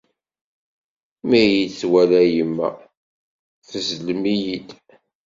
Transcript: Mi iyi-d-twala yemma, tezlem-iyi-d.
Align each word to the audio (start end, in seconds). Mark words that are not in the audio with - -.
Mi 1.29 1.41
iyi-d-twala 1.47 2.21
yemma, 2.35 2.69
tezlem-iyi-d. 3.69 4.69